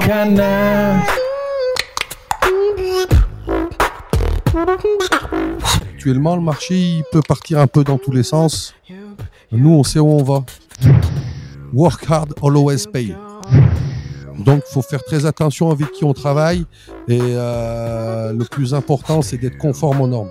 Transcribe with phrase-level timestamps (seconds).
[0.00, 1.06] Canard.
[5.94, 8.74] Actuellement, le marché peut partir un peu dans tous les sens.
[9.52, 10.44] Nous, on sait où on va.
[11.72, 13.14] Work hard, always pay.
[14.38, 16.64] Donc, faut faire très attention avec qui on travaille.
[17.06, 20.30] Et euh, le plus important, c'est d'être conforme aux normes.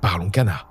[0.00, 0.66] Parlons Cana.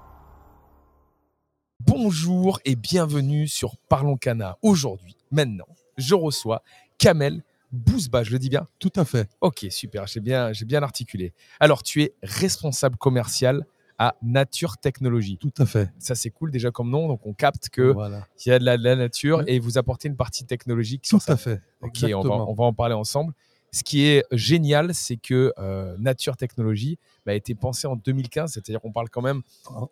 [1.82, 4.58] Bonjour et bienvenue sur Parlons Cana.
[4.62, 6.64] Aujourd'hui, maintenant, je reçois
[6.98, 9.30] Kamel Bouzba, je le dis bien Tout à fait.
[9.42, 11.34] Ok, super, j'ai bien, j'ai bien articulé.
[11.60, 13.66] Alors, tu es responsable commercial
[14.00, 15.38] à Nature Technologies.
[15.38, 15.92] Tout à fait.
[16.00, 18.26] Ça, c'est cool déjà comme nom, donc on capte qu'il Voilà.
[18.46, 19.44] y a de la, de la nature Oui.
[19.48, 21.34] et vous apportez une partie technologique sur Tout ça.
[21.34, 21.62] à fait.
[21.82, 22.50] Ok, on va, Exactement.
[22.50, 23.34] on va en parler ensemble.
[23.72, 28.52] Ce qui est génial, c'est que euh, Nature Technologies bah, a été pensé en 2015,
[28.54, 29.42] c'est-à-dire qu'on parle quand même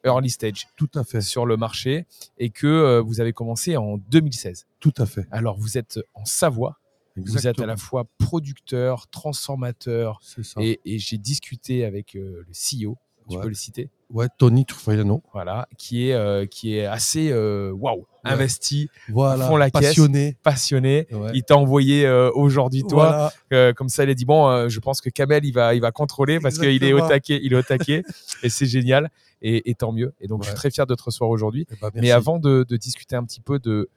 [0.03, 1.21] early stage Tout à fait.
[1.21, 2.05] sur le marché
[2.39, 4.65] et que euh, vous avez commencé en 2016.
[4.79, 5.27] Tout à fait.
[5.31, 6.79] Alors, vous êtes en Savoie,
[7.15, 7.67] vous êtes à Exactement.
[7.67, 10.19] la fois producteur, transformateur
[10.59, 12.97] et, et j'ai discuté avec euh, le CEO,
[13.29, 13.41] tu Ouais.
[13.41, 15.21] peux le citer, Ouais, Tony Truffaiano.
[15.33, 19.47] voilà, qui est, euh, qui est assez euh, waouh, investi, Voilà.
[19.47, 19.87] fond la caisse.
[19.89, 20.37] Passionné.
[20.43, 21.07] passionné.
[21.11, 21.31] Ouais.
[21.33, 23.33] Il t'a envoyé euh, aujourd'hui toi, Voilà.
[23.53, 25.81] Euh, comme ça il a dit bon, euh, je pense que Kamel il va, il
[25.81, 28.03] va contrôler parce qu'il est au taquet, il est au taquet
[28.43, 29.09] et c'est génial
[29.41, 30.13] et, et tant mieux.
[30.21, 31.67] Et donc je suis très fier de te recevoir aujourd'hui.
[31.71, 33.89] Eh ben, Mais avant de, de discuter un petit peu de,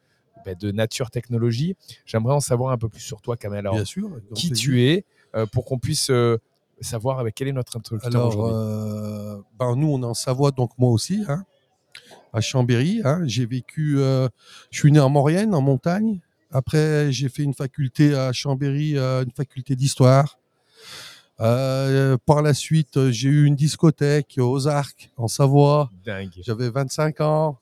[0.45, 3.61] bah, de nature technologie, j'aimerais en savoir un peu plus sur toi, Kamel.
[3.61, 4.11] Alors, Bien sûr.
[4.35, 4.65] qui plaisir.
[4.65, 5.05] tu es
[5.53, 6.11] pour qu'on puisse
[6.85, 8.55] savoir avec quel est notre interlocuteur Alors, aujourd'hui.
[8.55, 11.45] euh, ben, nous, on est en Savoie, donc moi aussi, hein,
[12.33, 13.01] à Chambéry.
[13.05, 13.23] hein.
[13.27, 14.29] J'ai vécu, euh,
[14.71, 16.21] je suis né en Maurienne, en montagne.
[16.53, 20.39] Après, j'ai fait une faculté à Chambéry, euh, une faculté d'histoire.
[21.41, 25.91] Euh, par la suite, j'ai eu une discothèque aux Arcs, en Savoie.
[26.05, 26.33] Dingue.
[26.43, 27.59] J'avais 25 ans.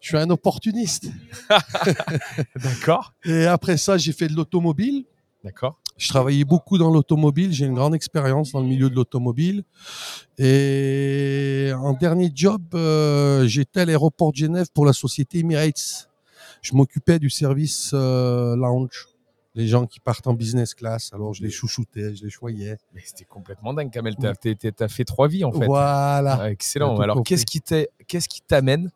[0.00, 1.06] Je suis un opportuniste.
[2.56, 3.12] D'accord.
[3.24, 5.04] Et après ça, j'ai fait de l'automobile.
[5.44, 5.78] D'accord.
[5.96, 9.64] Je travaillais beaucoup dans l'automobile, j'ai une grande expérience dans le milieu de l'automobile.
[10.38, 16.10] Et en dernier job, euh, j'étais à l'aéroport de Genève pour la société Emirates.
[16.62, 19.08] Je m'occupais du service euh, lounge,
[19.54, 21.10] les gens qui partent en business class.
[21.12, 22.78] Alors je les chouchoutais, je les choyais.
[22.94, 24.14] Mais c'était complètement dingue, Kamel.
[24.16, 25.66] T'as t'es- t'es- t'as fait trois vies en fait.
[25.66, 26.38] Voilà.
[26.42, 26.98] Ah, excellent.
[27.00, 28.90] Alors, qu'est-ce qui t'est- qu'est-ce qui t'amène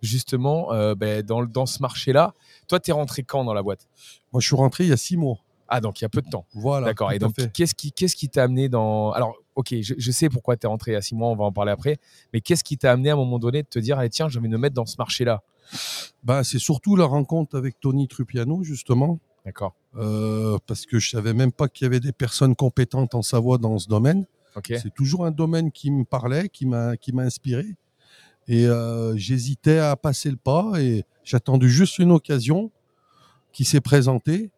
[0.00, 2.34] justement euh, ben, dans, dans ce marché-là?
[2.66, 3.86] Toi, tu es rentré quand dans la boîte?
[4.32, 5.38] Moi, je suis rentré il y a six mois.
[5.74, 6.44] Ah, donc il y a peu de temps.
[6.52, 6.88] Voilà.
[6.88, 7.12] D'accord.
[7.12, 9.12] Et à donc, qu'est-ce qui qu'est-ce qui t'a amené dans.
[9.12, 11.36] Alors, ok, je, je sais pourquoi tu es rentré il y a six mois, on
[11.36, 11.98] va en parler après.
[12.32, 14.38] Mais qu'est-ce qui t'a amené à un moment donné de te dire, allez, tiens, je
[14.38, 15.42] vais me mettre dans ce marché-là?
[16.22, 19.18] Bah, c'est surtout la rencontre avec Tony Trupiano, justement.
[19.44, 19.74] D'accord.
[19.96, 23.58] euh, parce que je savais même pas qu'il y avait des personnes compétentes en Savoie
[23.58, 24.26] dans ce domaine.
[24.66, 27.64] C'est toujours un domaine qui me parlait, qui m'a qui m'a inspiré.
[28.48, 32.70] Et euh, j'hésitais à passer le pas et j'attendais juste une occasion
[33.52, 34.50] qui s'est présentée.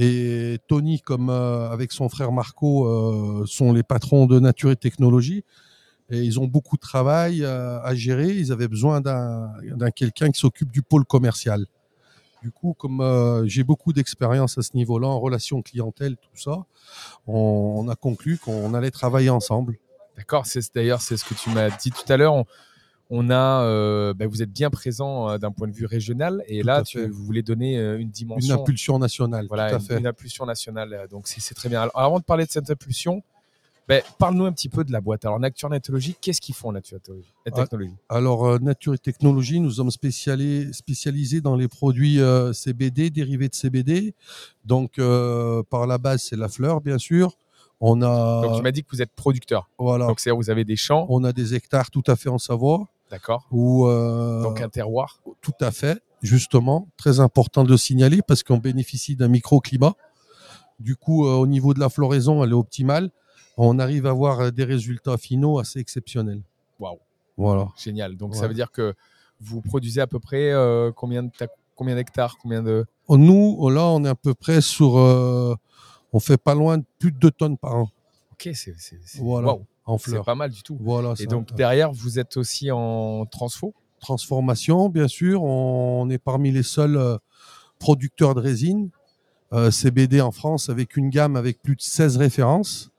[0.00, 4.76] Et Tony, comme euh, avec son frère Marco, euh, sont les patrons de Nature et
[4.76, 5.44] Technologie.
[6.08, 8.28] Et ils ont beaucoup de travail euh, à gérer.
[8.28, 9.50] Ils avaient besoin d'un
[9.94, 11.66] quelqu'un qui s'occupe du pôle commercial.
[12.42, 13.02] Du coup, comme
[13.46, 16.64] j'ai beaucoup d'expérience à ce niveau-là, en relation clientèle, tout ça,
[17.26, 19.76] on, a conclu qu'on allait travailler ensemble.
[20.16, 20.46] D'accord.
[20.46, 22.44] C'est d'ailleurs c'est ce que tu m'as dit tout à l'heure.
[23.10, 26.60] On a, euh, ben, vous êtes bien présent euh, d'un point de vue régional et
[26.60, 28.54] Tout là, tu, vous voulez donner euh, une Une dimension.
[28.60, 29.98] impulsion nationale, Voilà, tout à une, fait.
[29.98, 31.06] une impulsion nationale.
[31.10, 31.80] Donc c'est très bien.
[31.82, 33.22] Alors, avant de parler de cette impulsion,
[33.88, 35.24] Ben, Parle-nous un petit peu de la boîte.
[35.24, 37.94] Alors, Nature Netologie, qu'est-ce qu'ils font, Nature La Ah, technologie?
[38.10, 42.18] Alors, Nature et Technologie, nous sommes spécialisés, spécialisés dans les produits
[42.52, 44.12] CBD, dérivés de CBD.
[44.66, 45.00] Donc,
[45.70, 47.32] par la base, c'est la fleur, bien sûr.
[47.80, 49.70] On a, Donc, tu m'as dit que vous êtes producteur.
[49.78, 52.36] voilà, Donc, c'est-à-dire vous avez des champs, on a des hectares tout à fait en
[52.38, 52.88] Savoie.
[53.10, 55.20] D'accord Où, euh, Donc, un terroir.
[55.40, 59.94] Tout à fait, justement, très important de le signaler parce qu'on bénéficie d'un microclimat.
[60.80, 63.10] Du coup, euh, au niveau de la floraison, elle est optimale.
[63.56, 66.42] On arrive à avoir euh, des résultats finaux assez exceptionnels.
[66.78, 66.98] Waouh,
[67.36, 67.68] Voilà.
[67.76, 68.16] génial.
[68.16, 68.94] Donc, ça veut dire que
[69.40, 71.30] vous produisez à peu près euh, combien de
[71.74, 72.86] combien d'hectares Combien de?
[73.08, 74.94] Nous, là, on est à peu près sur.
[74.94, 77.88] on fait pas loin de plus de 2 tonnes par an
[78.32, 78.74] Ok, c'est
[79.20, 79.48] Voilà.
[79.48, 80.24] waouh, en c'est fleurs.
[80.24, 80.76] pas mal du tout.
[80.80, 81.14] Voilà.
[81.18, 83.74] Et donc, derrière, vous êtes aussi en transfo?
[84.00, 85.42] Transformation, bien sûr.
[85.42, 87.16] On est parmi les seuls euh,
[87.78, 88.90] producteurs de résine
[89.52, 92.90] euh, CBD en France avec une gamme avec plus de 16 références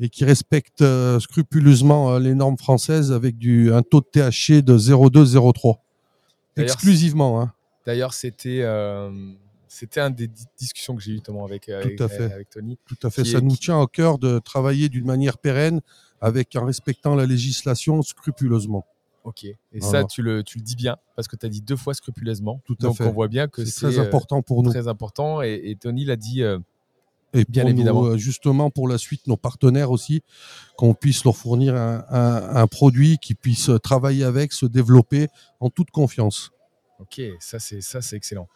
[0.00, 4.62] et qui respecte euh, scrupuleusement euh, les normes françaises avec du, un taux de THC
[4.62, 5.78] de 0,2-0,3.
[6.56, 7.40] D'ailleurs, Exclusivement.
[7.40, 7.52] Hein.
[7.86, 8.64] D'ailleurs, c'était
[9.70, 12.32] c'était un des di- discussions que j'ai eu notamment avec, avec, à fait.
[12.32, 12.78] avec Tony.
[12.86, 13.24] Tout à fait.
[13.24, 15.80] Ça est- nous qui- tient au cœur de travailler d'une manière pérenne
[16.20, 18.86] avec en respectant la législation scrupuleusement.
[19.24, 19.44] Ok.
[19.44, 20.00] Et Voilà.
[20.02, 22.60] ça, tu le, tu le dis bien parce que tu as dit deux fois scrupuleusement.
[22.64, 23.04] Tout à Donc, fait.
[23.04, 24.70] on voit bien que C'est très euh, important pour nous.
[24.70, 25.42] très important.
[25.42, 26.42] Et, et Tony l'a dit.
[26.42, 26.58] euh,
[27.34, 28.04] Et Bien pour évidemment.
[28.04, 30.22] euh, justement, pour la suite, nos partenaires aussi,
[30.76, 35.28] qu'on puisse leur fournir un, un- un produit qui puisse travailler avec, se développer
[35.60, 36.50] en toute confiance.
[36.98, 38.48] ok, ça c'est ça c'est excellent.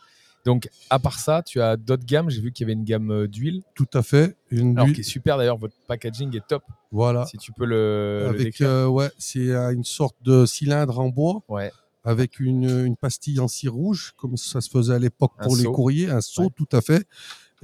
[0.44, 2.28] Donc, à part ça, tu as d'autres gammes.
[2.30, 3.62] J'ai vu qu'il y avait une gamme euh, d'huile.
[3.74, 4.36] Tout à fait.
[4.50, 5.56] Une Alors, huile- qui est super d'ailleurs.
[5.58, 6.64] Votre packaging est top.
[6.90, 7.26] voilà.
[7.26, 8.68] Si tu peux le, le Avec, décrire.
[8.68, 11.70] euh, ouais, c'est euh, une sorte de cylindre en bois Ouais.
[12.04, 15.56] avec une, une pastille en cire rouge, comme ça se faisait à l'époque Un pour
[15.56, 15.72] les seau.
[15.72, 16.48] courriers, un seau, Ouais.
[16.56, 17.06] tout à fait.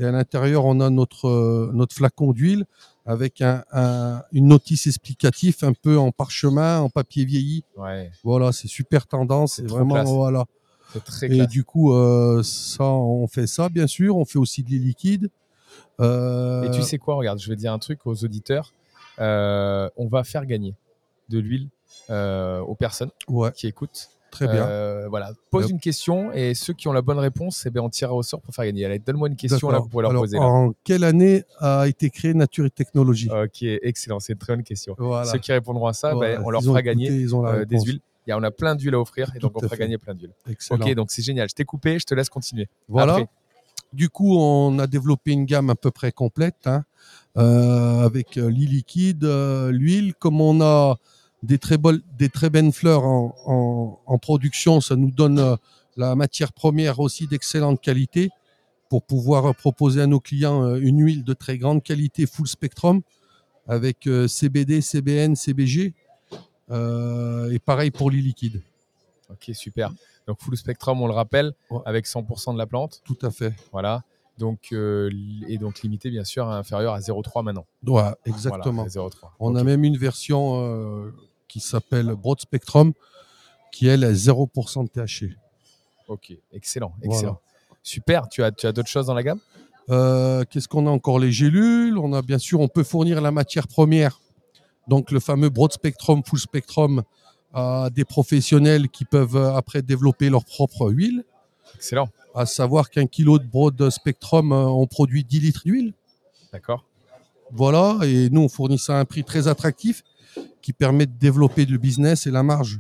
[0.00, 2.64] Et à l'intérieur, on a notre, notre flacon d'huile
[3.04, 7.64] avec un, un- une notice explicative un peu en parchemin, en papier vieilli.
[7.76, 8.12] Ouais.
[8.22, 9.54] Voilà, c'est super tendance.
[9.54, 10.08] C'est vraiment classe.
[10.08, 10.44] voilà.
[11.04, 11.48] Très Et classe.
[11.48, 14.16] du coup, euh, ça, on fait ça, bien sûr.
[14.16, 15.28] On fait aussi de liquide.
[16.00, 18.72] Euh, Et tu sais quoi Regarde, je vais dire un truc aux auditeurs.
[19.18, 20.74] Euh, on va faire gagner
[21.28, 21.68] de l'huile
[22.10, 24.08] aux personnes Ouais, qui écoutent.
[24.30, 25.08] très bien.
[25.08, 28.14] Voilà, pose une question et ceux qui ont la bonne réponse, eh ben, on tirera
[28.14, 28.84] au sort pour faire gagner.
[28.86, 30.38] Allez, donne-moi une question là, vous pouvez leur Alors, poser.
[30.38, 30.44] Là.
[30.44, 33.28] En quelle année a été créée Nature et Technologie?
[33.30, 34.94] Ok, excellent, c'est une très bonne question.
[34.98, 35.30] Voilà.
[35.30, 36.36] Ceux qui répondront à ça, Voilà.
[36.38, 37.10] ben, on leur fera écouté, gagner
[37.66, 38.00] des huiles.
[38.28, 39.78] Il y a, on a plein d'huiles à offrir et donc on fera fait.
[39.82, 40.34] gagner plein d'huiles.
[40.48, 40.84] Excellent.
[40.84, 41.48] Ok, donc c'est génial.
[41.48, 42.68] Je t'ai coupé, je te laisse continuer.
[42.86, 43.14] Voilà.
[43.14, 43.26] Après.
[43.94, 46.84] Du coup, on a développé une gamme à peu près complète hein,
[47.38, 50.12] euh, avec euh, l'huile liquide, euh, l'huile.
[50.14, 50.98] Comme on a
[51.42, 55.56] des très, bol- des très belles fleurs en, en- en production, ça nous donne
[55.96, 58.28] la matière première aussi d'excellente qualité
[58.90, 63.00] pour pouvoir proposer à nos clients une huile de très grande qualité full spectrum
[63.66, 65.94] avec CBD, CBN, CBG.
[66.70, 68.62] Euh, et pareil pour l'huile liquide.
[69.30, 69.90] Ok, super.
[70.26, 71.80] Donc full spectrum, on le rappelle, Ouais.
[71.86, 73.00] avec 100% de la plante.
[73.04, 73.54] Tout à fait.
[73.72, 74.02] Voilà.
[74.38, 75.10] Donc, euh,
[75.48, 77.66] et donc limité, bien sûr, à inférieur à 0,3 maintenant.
[77.86, 78.84] Ouais, exactement.
[78.84, 79.30] Voilà, à 0,3.
[79.40, 81.10] On a même une version euh,
[81.48, 82.92] qui s'appelle Broad Spectrum,
[83.72, 85.34] qui elle a 0% de THC.
[86.06, 87.14] Ok, excellent, Voilà.
[87.14, 87.40] excellent.
[87.82, 89.40] Super, tu as, tu as d'autres choses dans la gamme?
[89.90, 91.18] Euh, Qu'est-ce qu'on a encore?
[91.18, 91.98] Les gélules.
[91.98, 94.20] On a bien sûr, on peut fournir la matière première,
[94.88, 97.02] donc le fameux Broad Spectrum, Full Spectrum,
[97.52, 101.24] à des professionnels qui peuvent euh, après développer leur propre huile.
[101.74, 105.94] Excellent, À savoir qu'un kilo de Broad Spectrum, euh, on produit 10 litres d'huile.
[106.52, 106.84] d'accord.
[107.50, 110.02] Voilà, et nous on fournit ça à un prix très attractif
[110.60, 112.78] qui permet de développer le business et la marge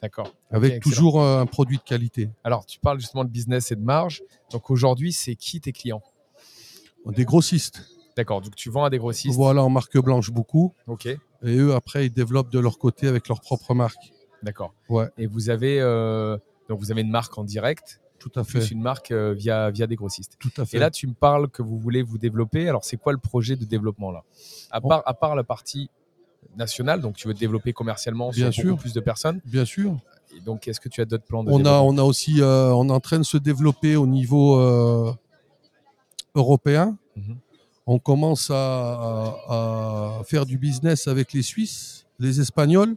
[0.00, 0.32] D'accord.
[0.52, 2.30] avec toujours euh, un produit de qualité.
[2.44, 4.22] Alors, tu parles justement de business et de marge.
[4.52, 6.02] Donc aujourd'hui, c'est qui tes clients?
[7.06, 7.82] Des grossistes.
[8.16, 9.34] D'accord, donc tu vends à des grossistes.
[9.34, 10.72] Voilà, en marque blanche beaucoup.
[10.86, 11.08] Ok,
[11.42, 14.12] Et eux, après, ils développent de leur côté avec leur propre marque.
[14.42, 14.72] d'accord.
[14.88, 15.08] Ouais.
[15.18, 16.36] Et vous avez, euh,
[16.68, 18.58] donc vous avez une marque en direct, Tout à fait.
[18.58, 20.36] plus une marque euh, via, via des grossistes.
[20.38, 20.76] Tout à fait.
[20.76, 22.68] Et là, tu me parles que vous voulez vous développer.
[22.68, 24.22] Alors, c'est quoi le projet de développement là?
[24.70, 25.90] À part, à part la partie
[26.56, 28.70] nationale, donc tu veux te développer commercialement Bien sur sûr.
[28.70, 29.40] beaucoup plus de personnes?
[29.44, 29.96] Bien sûr.
[30.36, 32.72] Et donc, est-ce que tu as d'autres plans de On a, on a aussi, euh,
[32.72, 35.12] on est en train de se développer au niveau euh,
[36.34, 36.96] européen.
[37.16, 37.36] Mhm.
[37.86, 38.54] On commence à,
[39.48, 42.96] à- à faire du business avec les Suisses, les Espagnols,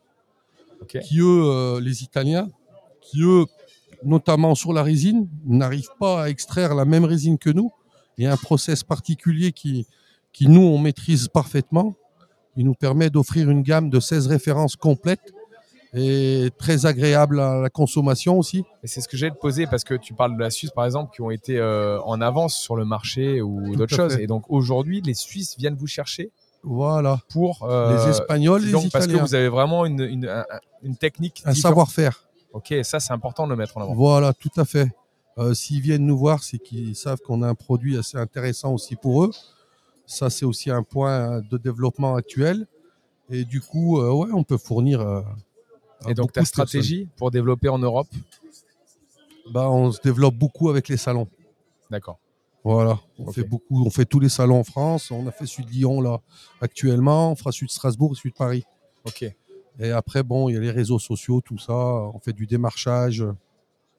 [1.01, 2.49] qui eux, euh, les Italiens,
[3.01, 3.45] qui eux,
[4.03, 7.71] notamment sur la résine, n'arrivent pas à extraire la même résine que nous.
[8.17, 9.85] Il y a un process particulier qui,
[10.33, 11.95] qui nous, on maîtrise parfaitement.
[12.57, 15.33] Il nous permet d'offrir une gamme de 16 références complètes
[15.93, 18.63] et très agréable à la consommation aussi.
[18.83, 20.85] Et c'est ce que j'ai te poser parce que tu parles de la Suisse, par
[20.85, 24.15] exemple, qui ont été euh, en avance sur le marché ou d'autres choses.
[24.15, 24.23] fait.
[24.23, 26.31] Et donc aujourd'hui, les Suisses viennent vous chercher
[26.63, 27.19] Voilà.
[27.31, 29.25] pour euh, les Espagnols, les donc, parce que Italiens.
[29.25, 31.41] vous avez vraiment une, une, un- un- une technique.
[31.45, 32.23] Un savoir-faire.
[32.53, 33.93] Ok, ça c'est important de le mettre en avant.
[33.95, 34.87] Voilà, tout à fait.
[35.37, 38.95] Euh, S'ils viennent nous voir, c'est qu'ils savent qu'on a un produit assez intéressant aussi
[38.95, 39.31] pour eux.
[40.05, 42.65] Ça, c'est aussi un point de développement actuel.
[43.29, 45.23] Et du coup, ouais, on peut fournir.
[46.07, 48.07] Et donc ta stratégie pour développer en Europe
[49.51, 51.27] bah, On se développe beaucoup avec les salons.
[51.89, 52.19] D'accord.
[52.63, 55.11] Voilà, on fait beaucoup, on fait tous les salons en France.
[55.11, 56.19] On a fait celui de Lyon là
[56.61, 58.63] actuellement, on fera celui de Strasbourg et celui de Paris.
[59.05, 59.23] Ok.
[59.81, 61.73] Et après, bon, il y a les réseaux sociaux, tout ça.
[61.73, 63.23] On fait du démarchage.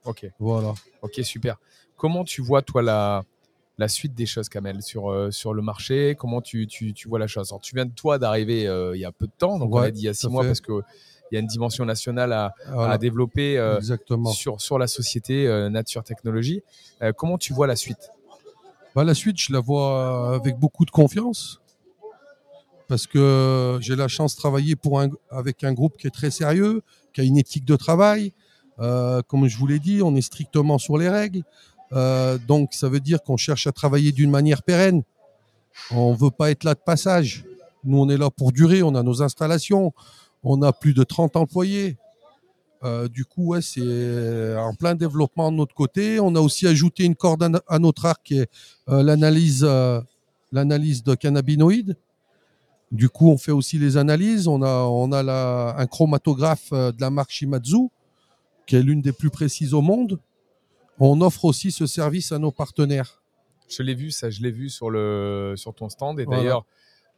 [0.05, 0.31] Ok.
[0.39, 0.75] Voilà.
[1.01, 1.59] Ok, super.
[1.97, 3.25] Comment tu vois, toi, la,
[3.79, 6.15] la suite des choses, Kamel, sur, euh, sur le marché?
[6.19, 7.51] Comment tu, tu, tu vois la chose?
[7.51, 9.81] Alors, Tu viens de toi d'arriver euh, il y a peu de temps, donc on
[9.81, 10.49] Ouais, a dit il y a six mois, fait.
[10.51, 10.61] parce
[11.31, 13.81] qu'il y a une dimension nationale à, Voilà, à développer euh,
[14.33, 16.63] sur, sur la société euh, Nature Technologie.
[17.03, 18.11] Euh, comment tu vois la suite?
[18.97, 21.61] Bah, la suite, je la vois avec beaucoup de confiance.
[22.89, 26.33] Parce que j'ai la chance de travailler pour un, avec un groupe qui est très
[26.33, 26.83] sérieux,
[27.13, 28.33] qui a une éthique de travail.
[29.29, 31.45] Comme je vous l'ai dit, on est strictement sur les règles.
[32.49, 35.05] Donc, ça veut dire qu'on cherche à travailler d'une manière pérenne.
[35.93, 37.45] On ne veut pas être là de passage.
[37.85, 38.83] Nous, on est là pour durer.
[38.83, 39.93] On a nos installations.
[40.43, 41.97] On a plus de 30 employés.
[42.83, 46.19] Euh, du coup, ouais, c'est en plein développement de notre côté.
[46.19, 48.51] On a aussi ajouté une corde à, no- à notre arc qui est
[48.89, 50.01] euh, l'analyse, euh,
[50.51, 51.97] l'analyse de cannabinoïdes.
[52.91, 54.49] Du coup, on fait aussi les analyses.
[54.49, 57.89] On a, on a la- un chromatographe euh, de la marque Shimadzu,
[58.67, 60.19] qui est l'une des plus précises au monde.
[60.99, 63.23] On offre aussi ce service à nos partenaires.
[63.69, 66.19] Je l'ai vu, ça, je l'ai vu sur, le, sur ton stand.
[66.19, 66.41] Et Voilà.
[66.43, 66.65] d'ailleurs,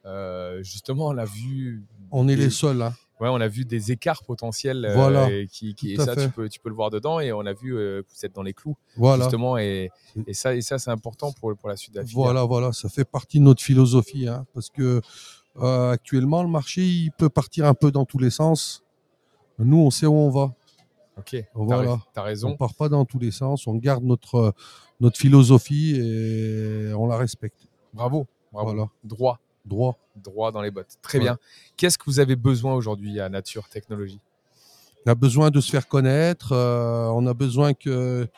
[0.06, 1.84] euh, justement, on a vu.
[2.10, 2.82] On est les seuls.
[2.82, 2.94] hein.
[3.22, 4.84] Ouais, on a vu des écarts potentiels.
[4.84, 6.26] euh, Voilà, qui, qui- et ça, fait.
[6.26, 7.20] tu peux, tu peux le voir dedans.
[7.20, 9.24] Et on a vu euh, que vous êtes dans les clous, Voilà.
[9.24, 9.56] justement.
[9.58, 9.90] Et,
[10.26, 12.24] et ça, et ça c'est important pour, pour la suite de la filière.
[12.24, 15.00] Voilà, voilà, ça fait partie de notre philosophie, hein, parce que
[15.60, 18.82] euh, actuellement le marché il peut partir un peu dans tous les sens.
[19.58, 20.52] Nous, on sait où on va.
[21.18, 21.98] Ok, Voilà.
[22.14, 22.56] t'as On raison.
[22.56, 23.66] part pas dans tous les sens.
[23.66, 24.54] On garde notre
[24.98, 27.66] notre philosophie et on la respecte.
[27.92, 28.70] Bravo, bravo.
[28.72, 29.98] Voilà, Droit, droit.
[30.16, 30.96] droit dans les bottes.
[31.02, 31.24] Très Ouais.
[31.24, 31.38] bien.
[31.76, 34.20] Qu'est-ce que vous avez besoin aujourd'hui à Nature Technologie
[35.06, 36.52] On a besoin de se faire connaître.
[36.52, 38.28] euh, on a besoin que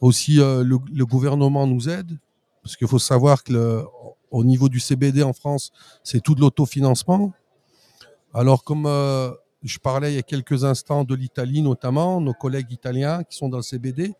[0.00, 2.18] aussi euh, le, le gouvernement nous aide,
[2.62, 3.84] parce qu'il faut savoir que le,
[4.30, 7.32] au niveau du CBD en France, c'est tout de l'autofinancement.
[8.34, 9.30] Alors comme euh,
[9.62, 13.48] je parlais il y a quelques instants de l'Italie notamment, nos collègues italiens qui sont
[13.48, 14.14] dans le CBD,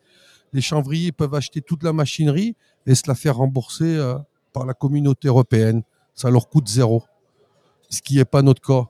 [0.52, 2.54] les chanvriers peuvent acheter toute la machinerie
[2.86, 3.98] et se la faire rembourser
[4.52, 5.82] par la communauté européenne.
[6.14, 7.02] Ça leur coûte zéro,
[7.88, 8.86] ce qui n'est pas notre cas.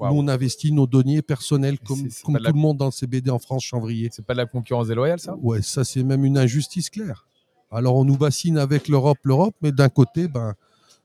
[0.00, 3.38] Nous, on investit nos deniers personnels comme, tout la- le monde dans le CBD en
[3.38, 4.10] France, chanvrier.
[4.12, 5.34] C'est pas de la concurrence déloyale, ça?
[5.40, 7.26] Ouais, ça, c'est même une injustice claire.
[7.70, 10.54] Alors, on nous bassine avec l'Europe, l'Europe, mais d'un côté, ben,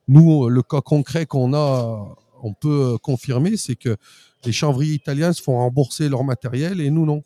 [0.07, 3.95] nous, le cas concret qu'on a, on peut confirmer, c'est que
[4.43, 7.23] les chanvriers italiens se font rembourser leur matériel et nous, non.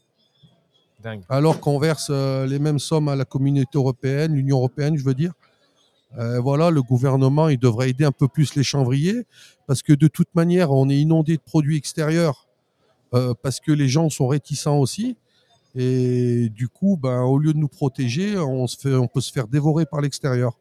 [1.01, 1.23] Dingue.
[1.29, 5.13] Alors qu'on verse euh, les mêmes sommes à la communauté européenne, l'Union européenne, je veux
[5.13, 5.33] dire.
[6.19, 9.25] Euh, voilà, le gouvernement, il devrait aider un peu plus les chanvriers
[9.67, 12.47] parce que de toute manière, on est inondé de produits extérieurs
[13.13, 15.17] euh, parce que les gens sont réticents aussi.
[15.75, 19.31] Et du coup, ben, au lieu de nous protéger, on, se fait, on peut se
[19.31, 20.53] faire dévorer par l'extérieur.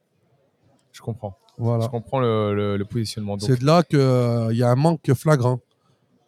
[0.90, 1.36] Je comprends.
[1.58, 1.84] Voilà.
[1.84, 3.38] Je comprends le, le- le positionnement.
[3.38, 5.60] C'est de là qu'il y a un manque flagrant.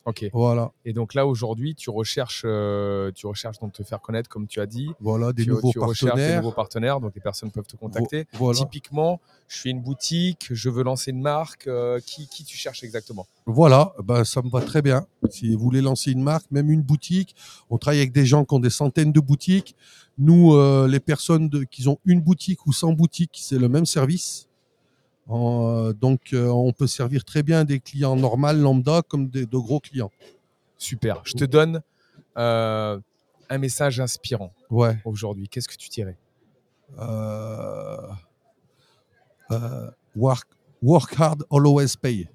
[0.06, 0.26] Ok.
[0.32, 4.46] Voilà, Et donc là, aujourd'hui, tu recherches, euh, tu recherches donc te faire connaître, comme
[4.46, 4.88] tu as dit.
[5.00, 6.42] voilà des tu, nouveaux tu recherches des partenaires.
[6.42, 8.25] nouveaux partenaires, donc les personnes peuvent te contacter.
[8.32, 8.58] Vo- Voilà.
[8.58, 11.66] Typiquement, je suis une boutique, je veux lancer une marque.
[11.66, 13.26] euh, qui, qui tu cherches exactement?
[13.46, 15.06] Voilà, ben, ça me va très bien.
[15.30, 17.34] Si vous voulez lancer une marque, même une boutique,
[17.70, 19.75] on travaille avec des gens qui ont des centaines de boutiques.
[20.18, 23.87] Nous, euh, les personnes de- qui ont une boutique ou 100 boutiques, c'est le même
[23.87, 24.49] service.
[25.26, 29.47] En, euh, donc, euh, on peut servir très bien des clients normaux, lambda, comme des,
[29.47, 30.11] de gros clients.
[30.76, 31.23] Super.
[31.25, 31.81] Je te donne
[32.37, 33.00] euh,
[33.49, 34.99] un message inspirant Ouais.
[35.04, 35.49] aujourd'hui.
[35.49, 36.19] Qu'est-ce que tu dirais?
[36.99, 37.97] Euh,
[39.50, 40.47] euh, work,
[40.83, 42.28] work hard, always pay.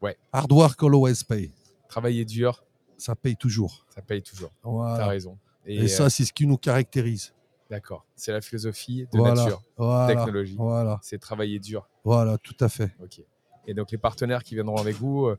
[0.00, 0.16] Ouais.
[0.32, 1.50] Hard work, always pay.
[1.88, 2.62] Travailler dur,
[2.96, 3.84] Ça paye toujours.
[3.94, 4.50] ça paye toujours.
[4.50, 5.04] Tu Voilà.
[5.04, 5.36] as raison.
[5.66, 7.32] Et, Et, ça, c'est ce qui nous caractérise.
[7.70, 8.04] D'accord.
[8.14, 9.34] C'est la philosophie de Voilà.
[9.44, 9.62] nature.
[9.76, 10.14] Voilà.
[10.14, 10.56] Technologie.
[10.58, 10.98] Voilà.
[11.02, 11.88] C'est travailler dur.
[12.04, 12.90] Voilà, tout à fait.
[13.02, 13.20] Ok.
[13.66, 15.36] Et donc les partenaires qui viendront avec vous euh,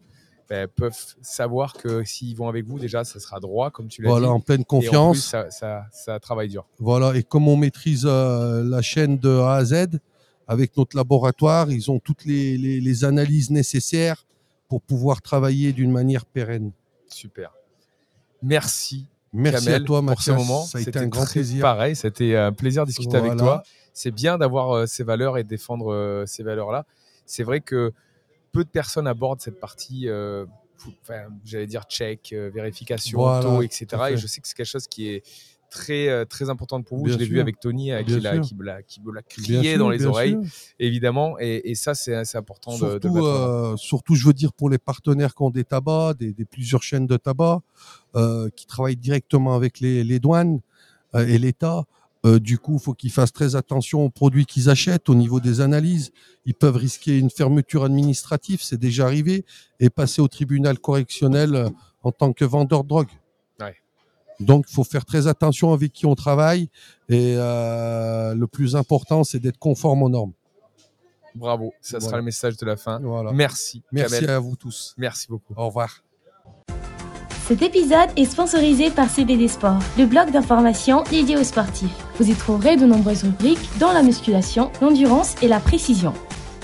[0.50, 4.10] ben, peuvent savoir que s'ils vont avec vous, déjà, ça sera droit, comme tu l'as
[4.10, 4.34] Voilà, dit.
[4.34, 5.17] en pleine Et en plus, confiance.
[5.19, 6.65] ça, ça, ça travaille dur.
[6.79, 10.00] Voilà, et comme on maîtrise euh, la chaîne de A à Z,
[10.48, 14.25] avec notre laboratoire, ils ont toutes les, les- les analyses nécessaires
[14.69, 16.72] pour pouvoir travailler d'une manière pérenne.
[17.10, 17.53] Super.
[18.41, 19.05] Merci,
[19.38, 20.48] Merci Kamel, à toi, pour ce Mathias.
[20.48, 20.63] moment.
[20.65, 21.62] Ça a été un grand plaisir.
[21.62, 23.63] Pareil, c'était un plaisir de discuter avec toi.
[23.94, 26.86] C'est bien d'avoir euh, ces valeurs et de défendre euh, ces valeurs-là.
[27.25, 27.94] C'est vrai que
[28.51, 30.46] peu de personnes abordent cette partie, euh,
[31.03, 33.88] enfin, j'allais dire check, euh, vérification, Voilà, tout etc.
[34.12, 35.24] Et je sais que c'est quelque chose qui est
[35.70, 37.06] très, euh, très important pour vous.
[37.06, 39.22] Bien je l'ai vu avec Tony, euh, qui, l'a, qui me l'a, qui me l'a
[39.22, 40.74] Bien crié sûr, dans les oreilles, sûr.
[40.80, 41.38] évidemment.
[41.40, 43.74] Et, et ça, c'est, important de, de le Surtout, en avant.
[43.74, 46.84] euh, surtout, je veux dire, pour les partenaires qui ont des tabacs, des, des plusieurs
[46.84, 47.62] chaînes de tabac,
[48.16, 50.60] euh, qui travaillent directement avec les, les douanes
[51.16, 51.84] euh, et l'État.
[52.26, 55.40] Euh, du coup, il faut qu'ils fassent très attention aux produits qu'ils achètent au niveau
[55.40, 56.12] des analyses.
[56.46, 59.46] Ils peuvent risquer une fermeture administrative, c'est déjà arrivé,
[59.80, 61.70] et passer au tribunal correctionnel euh,
[62.02, 63.08] en tant que vendeur de drogue.
[64.39, 66.70] Donc, il faut faire très attention avec qui on travaille.
[67.10, 70.34] Et euh, le plus important, c'est d'être conforme aux normes.
[71.36, 73.00] Bravo, ça sera le message de la fin.
[73.00, 73.32] Voilà.
[73.32, 74.29] Merci, Merci Kamel.
[74.32, 74.96] à vous tous.
[74.98, 75.53] Merci beaucoup.
[75.56, 76.01] Au revoir.
[77.48, 81.96] Cet épisode est sponsorisé par CBD Sport, le blog d'information dédié aux sportifs.
[82.20, 86.13] Vous y trouverez de nombreuses rubriques dans la musculation, l'endurance et la précision.